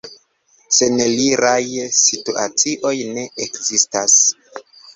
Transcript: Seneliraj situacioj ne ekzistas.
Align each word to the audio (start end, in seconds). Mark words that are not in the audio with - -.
Seneliraj 0.77 1.67
situacioj 1.99 2.95
ne 3.13 3.29
ekzistas. 3.49 4.21